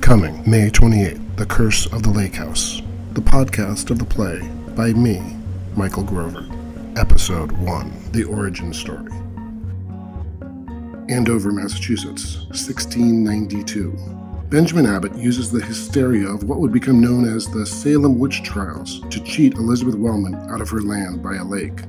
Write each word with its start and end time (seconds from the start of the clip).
Coming 0.00 0.48
May 0.48 0.70
28th, 0.70 1.36
The 1.36 1.44
Curse 1.44 1.84
of 1.92 2.02
the 2.02 2.08
Lake 2.08 2.34
House, 2.34 2.80
the 3.12 3.20
podcast 3.20 3.90
of 3.90 3.98
the 3.98 4.04
play 4.06 4.40
by 4.74 4.94
me, 4.94 5.36
Michael 5.76 6.02
Grover. 6.02 6.48
Episode 6.96 7.52
1 7.52 8.12
The 8.12 8.24
Origin 8.24 8.72
Story. 8.72 9.12
Andover, 11.10 11.52
Massachusetts, 11.52 12.46
1692. 12.46 13.94
Benjamin 14.48 14.86
Abbott 14.86 15.14
uses 15.14 15.52
the 15.52 15.62
hysteria 15.62 16.28
of 16.28 16.44
what 16.44 16.60
would 16.60 16.72
become 16.72 16.98
known 16.98 17.28
as 17.28 17.46
the 17.46 17.66
Salem 17.66 18.18
witch 18.18 18.42
trials 18.42 19.02
to 19.10 19.22
cheat 19.22 19.52
Elizabeth 19.54 19.96
Wellman 19.96 20.34
out 20.48 20.62
of 20.62 20.70
her 20.70 20.80
land 20.80 21.22
by 21.22 21.34
a 21.34 21.44
lake. 21.44 21.82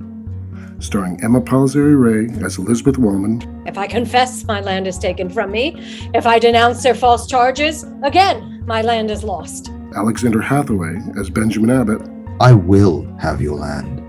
Starring 0.79 1.19
Emma 1.23 1.41
Palisari 1.41 1.99
Ray 1.99 2.45
as 2.45 2.57
Elizabeth 2.57 2.97
Wellman, 2.97 3.41
If 3.65 3.77
I 3.77 3.87
confess, 3.87 4.45
my 4.45 4.61
land 4.61 4.87
is 4.87 4.99
taken 4.99 5.29
from 5.29 5.51
me. 5.51 5.75
If 6.13 6.27
I 6.27 6.37
denounce 6.37 6.83
their 6.83 6.93
false 6.93 7.25
charges, 7.27 7.83
again, 8.03 8.63
my 8.67 8.83
land 8.83 9.09
is 9.09 9.23
lost. 9.23 9.71
Alexander 9.95 10.39
Hathaway 10.39 10.97
as 11.19 11.29
Benjamin 11.31 11.71
Abbott, 11.71 12.01
I 12.39 12.53
will 12.53 13.11
have 13.19 13.41
your 13.41 13.55
land. 13.55 14.03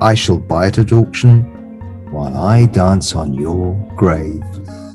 I 0.00 0.14
shall 0.14 0.38
buy 0.38 0.68
it 0.68 0.78
at 0.78 0.92
auction 0.92 1.42
while 2.12 2.36
I 2.36 2.66
dance 2.66 3.16
on 3.16 3.34
your 3.34 3.74
grave. 3.96 4.42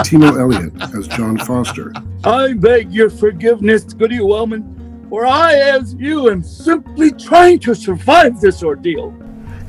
Timo 0.00 0.38
Elliott 0.40 0.72
as 0.96 1.06
John 1.08 1.36
Foster, 1.36 1.92
I 2.24 2.54
beg 2.54 2.92
your 2.92 3.10
forgiveness, 3.10 3.84
Goody 3.84 4.20
Wellman, 4.20 5.06
for 5.10 5.26
I, 5.26 5.54
as 5.54 5.94
you, 5.94 6.30
am 6.30 6.42
simply 6.42 7.10
trying 7.10 7.58
to 7.60 7.74
survive 7.74 8.40
this 8.40 8.62
ordeal. 8.62 9.12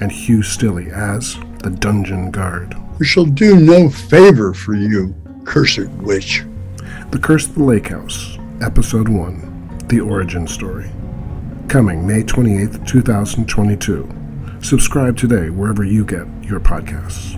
And 0.02 0.12
Hugh 0.12 0.40
Stilley 0.40 0.92
as 0.92 1.38
the 1.64 1.70
Dungeon 1.70 2.32
Guard. 2.32 2.76
We 3.00 3.06
shall 3.06 3.26
do 3.26 3.60
no 3.60 3.90
favor 3.90 4.54
for 4.54 4.74
you, 4.74 5.16
cursed 5.46 5.88
witch. 6.02 6.44
The 7.12 7.20
Curse 7.20 7.48
of 7.48 7.56
the 7.56 7.64
Lake 7.64 7.88
House, 7.88 8.38
Episode 8.62 9.08
1 9.08 9.86
The 9.88 10.02
Origin 10.02 10.48
Story. 10.48 10.90
Coming 11.68 12.06
May 12.06 12.24
28th, 12.24 12.86
2022. 12.88 14.10
Subscribe 14.62 15.18
today 15.18 15.50
wherever 15.50 15.84
you 15.84 16.04
get 16.04 16.28
your 16.44 16.60
podcasts. 16.60 17.38